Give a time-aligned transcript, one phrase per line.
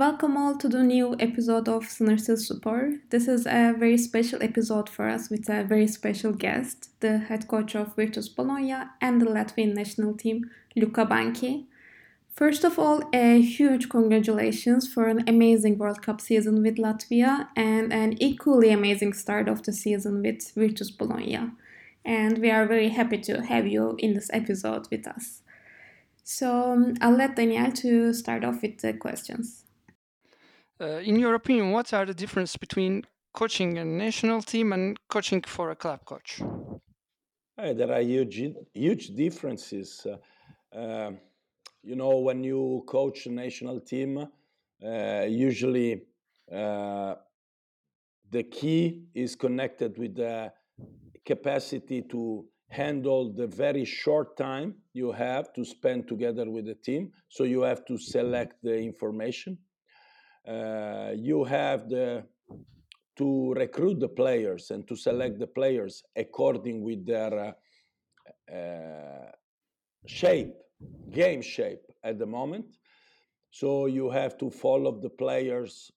[0.00, 3.00] Welcome all to the new episode of Sınırsız Spor.
[3.10, 7.46] This is a very special episode for us with a very special guest, the head
[7.46, 11.66] coach of Virtus Bologna and the Latvian national team, Luca Banchi.
[12.32, 17.92] First of all, a huge congratulations for an amazing World Cup season with Latvia and
[17.92, 21.50] an equally amazing start of the season with Virtus Bologna.
[22.06, 25.42] And we are very happy to have you in this episode with us.
[26.24, 29.64] So um, I'll let Daniel to start off with the questions.
[30.80, 35.42] Uh, in your opinion, what are the difference between coaching a national team and coaching
[35.42, 36.40] for a club coach?
[37.58, 40.06] Uh, there are huge, huge differences.
[40.06, 41.12] Uh, uh,
[41.82, 44.26] you know, when you coach a national team,
[44.82, 46.02] uh, usually
[46.50, 47.14] uh,
[48.30, 50.50] the key is connected with the
[51.26, 57.12] capacity to handle the very short time you have to spend together with the team.
[57.28, 59.58] So you have to select the information
[60.46, 62.24] uh, you have the
[63.16, 67.54] to recruit the players and to select the players according with their
[68.50, 69.30] uh, uh,
[70.06, 70.54] shape,
[71.10, 72.64] game shape at the moment.
[73.50, 75.92] So you have to follow the players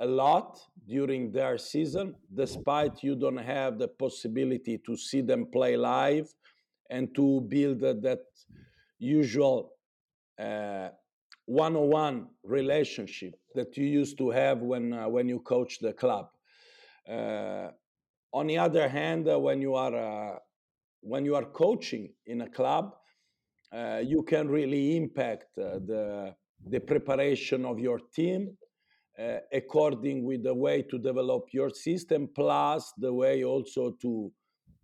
[0.00, 5.76] a lot during their season, despite you don't have the possibility to see them play
[5.76, 6.34] live
[6.90, 8.24] and to build that
[8.98, 9.74] usual
[10.40, 10.88] uh,
[11.46, 16.28] one-on-one relationship that you used to have when uh, when you coach the club.
[17.08, 17.68] Uh,
[18.32, 20.38] on the other hand, uh, when you are uh,
[21.00, 22.94] when you are coaching in a club,
[23.72, 26.34] uh, you can really impact uh, the
[26.68, 28.56] the preparation of your team
[29.52, 34.32] according with the way to develop your system, plus the way also to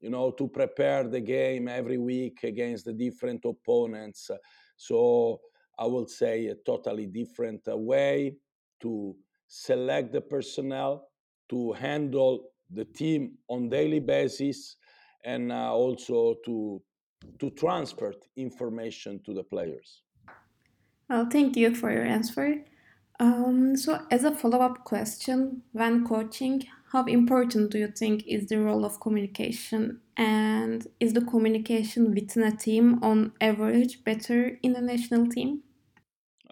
[0.00, 4.30] you know to prepare the game every week against the different opponents.
[4.76, 5.40] So
[5.78, 8.36] I will say, a totally different uh, way
[8.80, 9.14] to
[9.48, 11.08] select the personnel,
[11.50, 14.76] to handle the team on daily basis,
[15.24, 16.82] and uh, also to
[17.38, 20.02] to transfer information to the players.
[21.08, 22.64] Well, thank you for your answer.
[23.20, 28.48] Um, so, as a follow up question, when coaching, how important do you think is
[28.48, 30.00] the role of communication?
[30.16, 35.62] And is the communication within a team on average better in a national team?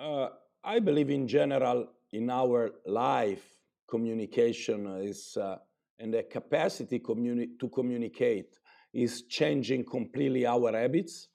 [0.00, 0.30] Uh,
[0.64, 3.44] I believe in general in our life,
[3.86, 5.58] communication is uh,
[5.98, 8.58] and the capacity communi- to communicate
[8.94, 11.28] is changing completely our habits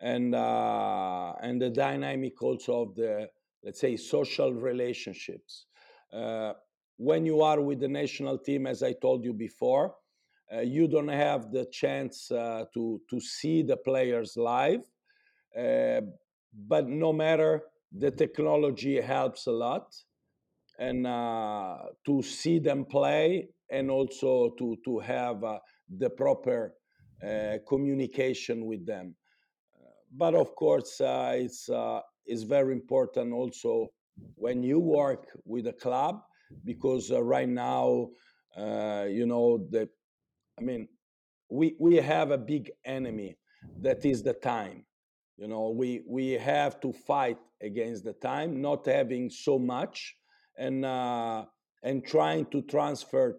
[0.00, 3.30] and uh, and the dynamic also of the
[3.62, 5.66] let's say social relationships.
[6.12, 6.54] Uh,
[6.96, 9.94] when you are with the national team, as I told you before,
[10.52, 14.80] uh, you don't have the chance uh, to to see the players live.
[16.52, 17.62] But no matter
[17.96, 19.94] the technology helps a lot
[20.78, 25.58] and uh, to see them play and also to to have uh,
[25.98, 26.74] the proper
[27.22, 29.14] uh, communication with them.
[30.16, 33.88] But of course uh, it's uh, it's very important also
[34.34, 36.20] when you work with a club
[36.64, 38.08] because uh, right now
[38.56, 39.88] you know the
[40.58, 40.86] i mean
[41.50, 43.36] we we have a big enemy
[43.80, 44.84] that is the time
[45.36, 50.16] you know we we have to fight against the time not having so much
[50.56, 51.44] and uh,
[51.82, 53.36] and trying to transfer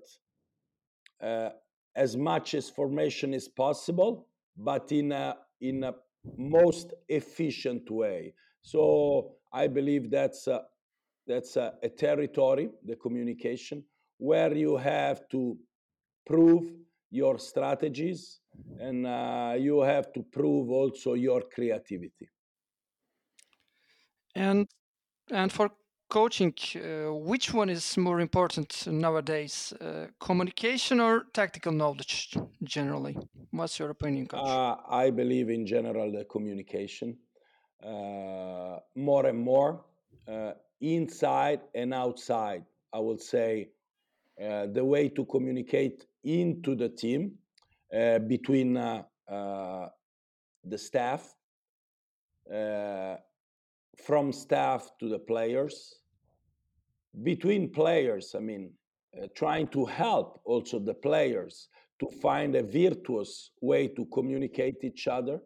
[1.21, 1.49] uh,
[1.95, 5.93] as much as formation as possible but in a in a
[6.37, 8.33] most efficient way.
[8.61, 10.63] So i believe that's a,
[11.27, 13.83] that's a, a territory the communication
[14.17, 15.57] where you have to
[16.25, 16.65] prove
[17.11, 18.39] your strategies
[18.79, 22.29] and uh, you have to prove also your creativity.
[24.35, 24.67] And
[25.31, 25.71] and for
[26.09, 33.17] coaching uh, which one is more important nowadays uh, communication or tactical knowledge generally?
[33.51, 34.41] What's your opinion coach?
[34.41, 37.17] Uh, i believe in general the communication
[37.83, 39.83] uh, more and more
[40.27, 40.51] uh,
[40.81, 42.63] inside and outside
[42.93, 43.69] i will say
[44.37, 47.37] the way to communicate into the team
[47.95, 49.87] uh, between uh, uh,
[50.63, 51.33] the staff,
[54.05, 55.99] from staff to the players,
[57.23, 58.35] between players.
[58.35, 58.71] I mean,
[59.35, 65.39] trying to help also the players to find a virtuous way to communicate each other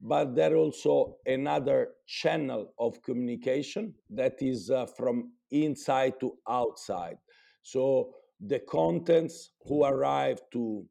[0.00, 7.16] but there also another channel of communication that is uh, from inside to outside
[7.62, 10.84] so the contents who arrive to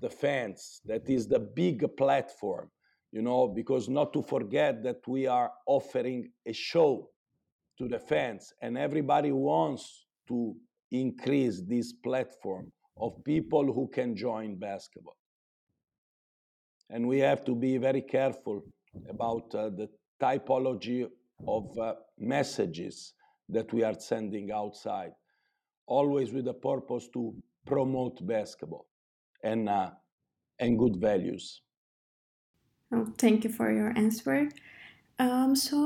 [0.00, 2.70] the fans that is the big platform
[3.10, 7.08] you know because not to forget that we are offering a show
[7.78, 10.54] to the fans, and everybody wants to
[10.90, 15.16] increase this platform of people who can join basketball.
[16.90, 18.62] And we have to be very careful
[19.08, 19.88] about uh, the
[20.20, 21.08] typology
[21.48, 23.14] of uh, messages
[23.48, 25.12] that we are sending outside,
[25.98, 27.34] always with the purpose to
[27.66, 28.86] promote basketball
[29.44, 29.90] and, uh,
[30.58, 31.62] and good values.
[32.90, 34.48] Well, thank you for your answer.
[35.18, 35.78] Um, so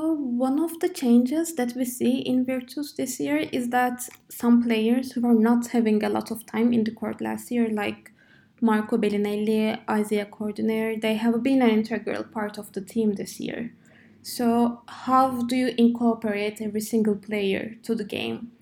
[0.47, 5.13] one of the changes that we see in Virtus this year is that some players
[5.13, 8.13] who were not having a lot of time in the court last year, like
[8.61, 13.75] Marco Belinelli, Isaïa Cordinier, they have been an integral part of the team this year.
[14.23, 18.53] So how do you incorporate every single player to the game?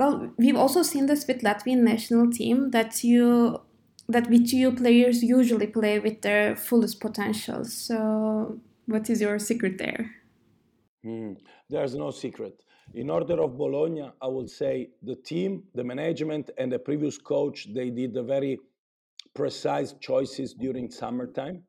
[0.00, 3.60] Well, we've also seen this with Latvian national team that you
[4.08, 7.66] that you players usually play with their fullest potential.
[7.66, 10.10] So what is your secret there?
[11.04, 11.36] Mm,
[11.68, 12.64] there's no secret.
[12.94, 17.68] In order of Bologna, I would say the team, the management, and the previous coach,
[17.74, 18.58] they did a very
[19.34, 21.62] precise choices during summertime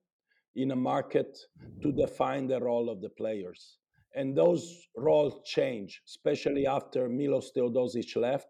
[0.56, 1.38] in a market
[1.84, 3.81] to define the role of the players.
[4.14, 8.48] And those roles change, especially after Milos Teodosic left,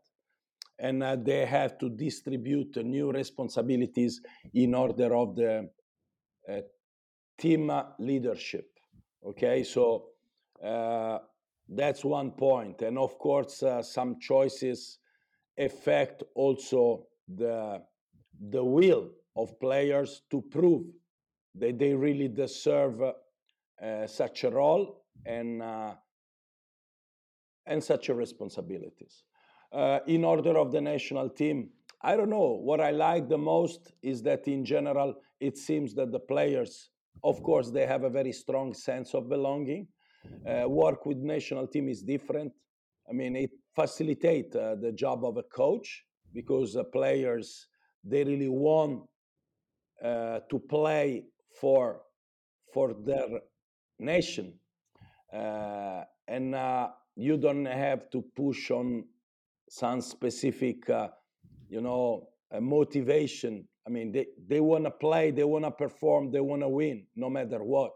[0.80, 4.22] and uh, they have to distribute new responsibilities
[4.54, 5.70] in order of the
[6.50, 6.62] uh,
[7.38, 8.68] team leadership.
[9.24, 10.08] Okay, so
[10.64, 11.20] uh,
[11.70, 12.82] that's one point.
[12.82, 14.98] and of course, uh, some choices
[15.58, 17.82] affect also the
[18.50, 20.86] the will of players to prove
[21.54, 25.94] that they really deserve uh, such a role and uh,
[27.66, 29.24] and such responsibilities.
[29.72, 31.70] Uh, in order of the national team,
[32.02, 32.60] I don't know.
[32.62, 36.90] What I like the most is that in general, it seems that the players
[37.24, 39.88] of course, they have a very strong sense of belonging.
[40.48, 42.52] Uh, work with national team is different.
[43.10, 46.04] I mean, it facilitates uh, the job of a coach
[46.34, 47.68] because the players
[48.04, 49.04] they really want
[50.04, 51.26] uh, to play
[51.60, 52.02] for
[52.74, 53.28] for their
[54.00, 54.54] nation,
[55.34, 59.06] uh, and uh, you don't have to push on
[59.70, 61.08] some specific, uh,
[61.70, 62.28] you know,
[62.60, 66.70] motivation I mean, they, they want to play, they want to perform, they want to
[66.70, 67.92] win, no matter what.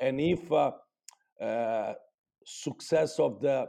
[0.00, 0.72] And if uh,
[1.40, 1.94] uh,
[2.44, 3.66] success of the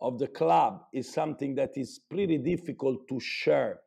[0.00, 3.78] of the club is something that is pretty difficult to share.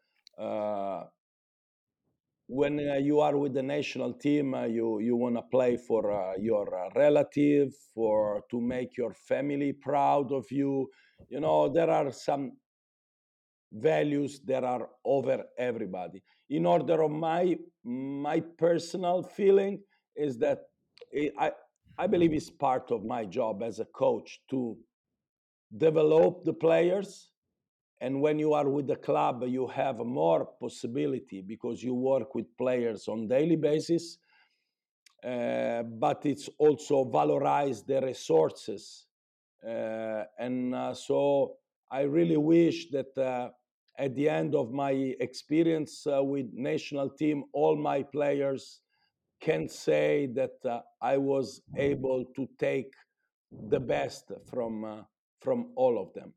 [2.49, 5.77] Uh, when uh, you are with the national team, uh, you you want to play
[5.77, 10.89] for uh, your relative, for to make your family proud of you.
[11.29, 12.53] You know there are some
[13.71, 19.81] values that are over everybody in order of my my personal feeling
[20.15, 20.59] is that
[21.11, 21.51] it, i
[21.97, 24.77] i believe it's part of my job as a coach to
[25.77, 27.31] develop the players
[28.01, 32.45] and when you are with the club you have more possibility because you work with
[32.57, 34.17] players on daily basis
[35.23, 39.07] uh, but it's also valorize the resources
[39.67, 41.55] uh, and uh, so
[41.91, 43.49] i really wish that uh,
[43.97, 48.81] at the end of my experience uh, with national team, all my players
[49.41, 52.93] can say that uh, I was able to take
[53.69, 55.05] the best from
[55.41, 56.33] from all of them.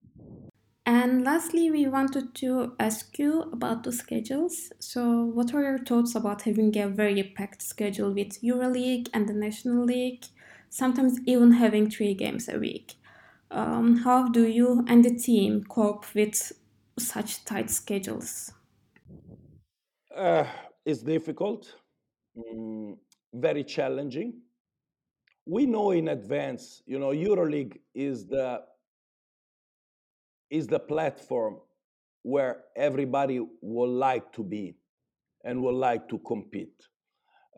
[0.89, 4.73] And lastly, we wanted to ask you about the schedules.
[4.79, 9.35] So, what are your thoughts about having a very packed schedule with EuroLeague and the
[9.35, 10.25] National League,
[10.71, 12.95] sometimes even having three games a week?
[13.51, 16.53] Um, how do you and the team cope with
[16.99, 18.53] such tight schedules?
[20.17, 20.47] Uh,
[20.87, 21.75] it's difficult,
[22.35, 22.97] mm,
[23.35, 24.41] very challenging.
[25.45, 28.63] We know in advance, you know, EuroLeague is the
[30.51, 31.57] is the platform
[32.23, 34.77] where everybody would like to be
[35.45, 36.83] and would like to compete.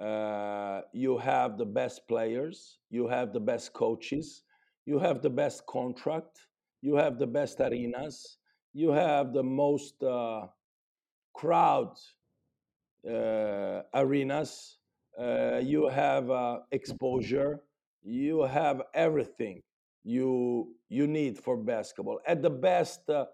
[0.00, 4.42] Uh, you have the best players, you have the best coaches,
[4.86, 6.46] you have the best contract,
[6.80, 8.38] you have the best arenas,
[8.72, 10.46] you have the most uh,
[11.34, 11.94] crowd
[13.08, 14.78] uh, arenas,
[15.18, 17.60] uh, you have uh, exposure,
[18.02, 19.60] you have everything
[20.02, 23.26] you you need for basketball at the best uh,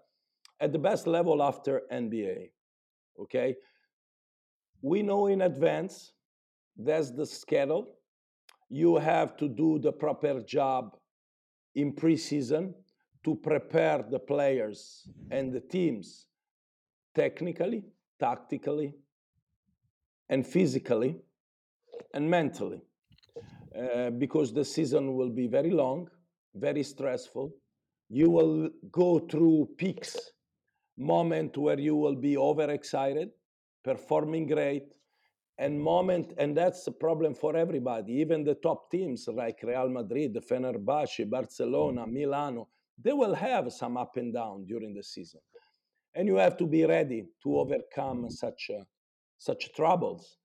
[0.59, 2.49] at the best level after NBA.
[3.19, 3.55] Okay,
[4.81, 6.13] we know in advance
[6.77, 7.87] that's the schedule.
[8.69, 10.97] You have to do the proper job
[11.75, 12.73] in preseason
[13.23, 16.27] to prepare the players and the teams
[17.15, 17.83] technically,
[18.19, 18.93] tactically,
[20.29, 21.17] and physically
[22.13, 22.81] and mentally.
[23.77, 26.09] Uh, because the season will be very long,
[26.59, 27.53] very stressful.
[28.09, 30.15] you will go through peaks,
[30.97, 33.29] moment where you will be overexcited,
[33.83, 34.93] performing great,
[35.57, 40.35] and moment, and that's a problem for everybody, even the top teams like Real Madrid,
[40.35, 42.67] Fenerbahce, Barcelona, Milano,
[43.03, 45.41] they will have some up and down during the season.
[46.13, 48.83] And you have to be ready to overcome such, uh,
[49.37, 50.37] such troubles.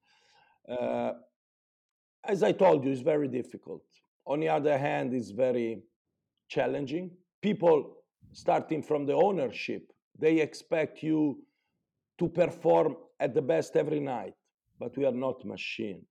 [0.69, 1.13] Uh,
[2.25, 3.83] as I told you, it's very difficult.
[4.27, 5.83] On the other hand, it's very
[6.53, 7.11] challenging.
[7.41, 7.97] People
[8.33, 11.39] starting from the ownership, they expect you
[12.19, 14.35] to perform at the best every night,
[14.79, 16.03] but we are not machine.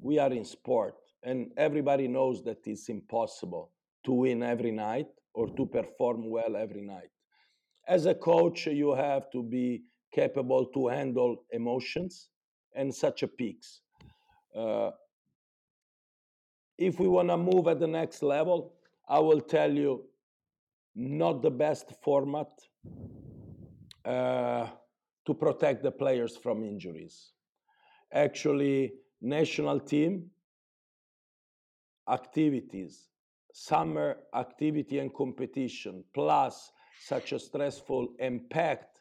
[0.00, 3.70] We are in sport, and everybody knows that it's impossible
[4.04, 7.10] to win every night or to perform well every night.
[7.86, 12.28] As a coach, you have to be capable to handle emotions
[12.74, 13.80] and such a peaks.
[14.56, 14.90] Uh,
[16.76, 18.74] if we want to move at the next level,
[19.08, 20.04] I will tell you
[20.94, 22.48] not the best format
[24.04, 24.68] uh,
[25.26, 27.32] to protect the players from injuries.
[28.12, 30.30] Actually, national team
[32.08, 33.08] activities,
[33.52, 36.70] summer activity and competition, plus
[37.00, 38.08] such a stressful
[38.50, 39.00] packed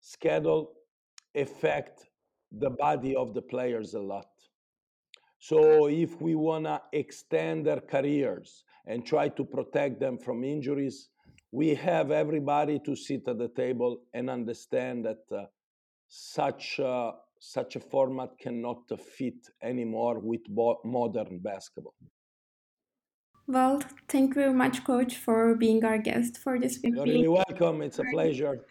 [0.00, 0.72] schedule
[1.34, 2.06] affect
[2.52, 4.26] the body of the players a lot.
[5.48, 11.10] So if we want to extend their careers and try to protect them from injuries,
[11.52, 15.44] we have everybody to sit at the table and understand that uh,
[16.08, 21.94] such uh, such a format cannot fit anymore with bo- modern basketball.
[23.46, 26.94] Well, thank you very much, Coach, for being our guest for this week.
[26.96, 27.82] You're really welcome.
[27.82, 28.64] It's a pleasure.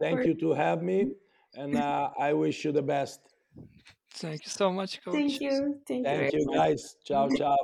[0.00, 1.04] Thank you to have me,
[1.54, 3.20] and uh, I wish you the best.
[4.14, 5.14] Thank you so much, Coach.
[5.14, 5.80] Thank you.
[5.86, 6.96] Thank, thank you, you guys.
[7.04, 7.56] Ciao, ciao.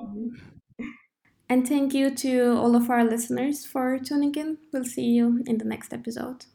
[1.48, 4.58] And thank you to all of our listeners for tuning in.
[4.72, 6.46] We'll see you in the next episode.